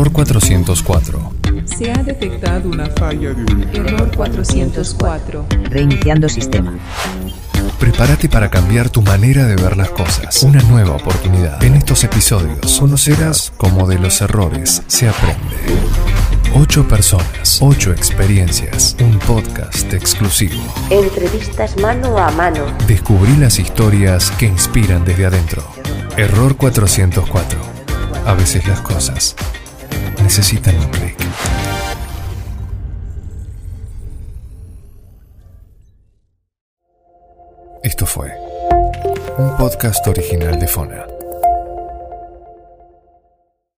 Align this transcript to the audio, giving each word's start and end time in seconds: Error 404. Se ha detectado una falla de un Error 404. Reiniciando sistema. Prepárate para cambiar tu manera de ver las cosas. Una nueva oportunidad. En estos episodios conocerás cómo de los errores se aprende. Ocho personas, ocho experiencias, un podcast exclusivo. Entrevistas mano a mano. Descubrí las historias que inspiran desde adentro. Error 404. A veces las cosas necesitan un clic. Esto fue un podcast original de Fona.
Error 0.00 0.12
404. 0.12 1.32
Se 1.66 1.92
ha 1.92 2.02
detectado 2.02 2.70
una 2.70 2.86
falla 2.86 3.34
de 3.34 3.52
un 3.52 3.68
Error 3.74 4.10
404. 4.16 5.44
Reiniciando 5.64 6.26
sistema. 6.26 6.72
Prepárate 7.78 8.30
para 8.30 8.48
cambiar 8.48 8.88
tu 8.88 9.02
manera 9.02 9.44
de 9.44 9.56
ver 9.56 9.76
las 9.76 9.90
cosas. 9.90 10.42
Una 10.42 10.62
nueva 10.62 10.92
oportunidad. 10.92 11.62
En 11.62 11.74
estos 11.74 12.02
episodios 12.02 12.78
conocerás 12.80 13.52
cómo 13.58 13.86
de 13.86 13.98
los 13.98 14.22
errores 14.22 14.82
se 14.86 15.06
aprende. 15.06 15.56
Ocho 16.54 16.88
personas, 16.88 17.58
ocho 17.60 17.92
experiencias, 17.92 18.96
un 19.00 19.18
podcast 19.18 19.92
exclusivo. 19.92 20.62
Entrevistas 20.88 21.76
mano 21.76 22.16
a 22.16 22.30
mano. 22.30 22.64
Descubrí 22.86 23.36
las 23.36 23.58
historias 23.58 24.30
que 24.30 24.46
inspiran 24.46 25.04
desde 25.04 25.26
adentro. 25.26 25.62
Error 26.16 26.56
404. 26.56 27.60
A 28.24 28.32
veces 28.32 28.66
las 28.66 28.80
cosas 28.80 29.36
necesitan 30.30 30.76
un 30.76 30.88
clic. 30.90 31.16
Esto 37.82 38.06
fue 38.06 38.30
un 39.38 39.56
podcast 39.56 40.06
original 40.06 40.60
de 40.60 40.68
Fona. 40.68 41.19